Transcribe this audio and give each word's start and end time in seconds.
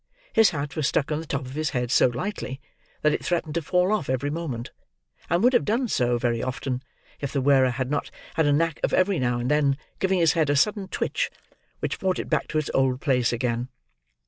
His 0.33 0.49
hat 0.49 0.75
was 0.75 0.87
stuck 0.87 1.11
on 1.11 1.19
the 1.19 1.27
top 1.27 1.41
of 1.45 1.51
his 1.53 1.69
head 1.77 1.91
so 1.91 2.07
lightly, 2.07 2.59
that 3.03 3.13
it 3.13 3.23
threatened 3.23 3.53
to 3.53 3.61
fall 3.61 3.93
off 3.93 4.09
every 4.09 4.31
moment—and 4.31 5.43
would 5.43 5.53
have 5.53 5.63
done 5.63 5.87
so, 5.87 6.17
very 6.17 6.41
often, 6.41 6.81
if 7.19 7.31
the 7.31 7.39
wearer 7.39 7.69
had 7.69 7.91
not 7.91 8.09
had 8.33 8.47
a 8.47 8.51
knack 8.51 8.79
of 8.83 8.95
every 8.95 9.19
now 9.19 9.37
and 9.37 9.51
then 9.51 9.77
giving 9.99 10.17
his 10.17 10.33
head 10.33 10.49
a 10.49 10.55
sudden 10.55 10.87
twitch, 10.87 11.29
which 11.81 11.99
brought 11.99 12.17
it 12.17 12.31
back 12.31 12.47
to 12.47 12.57
its 12.57 12.71
old 12.73 12.99
place 12.99 13.31
again. 13.31 13.69